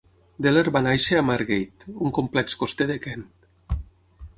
Deller 0.45 0.63
va 0.77 0.81
néixer 0.87 1.19
a 1.19 1.25
Margate, 1.29 1.91
un 2.07 2.17
complex 2.19 2.59
coster 2.65 2.93
de 2.95 3.01
Kent. 3.07 3.31